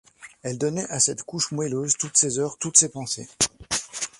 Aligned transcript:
Elle 0.41 0.57
donnait 0.57 0.89
à 0.89 0.99
cette 0.99 1.21
couche 1.21 1.51
moelleuse 1.51 1.95
toutes 1.95 2.17
ses 2.17 2.39
heures, 2.39 2.57
toutes 2.57 2.75
ses 2.75 2.89
pensées. 2.89 3.27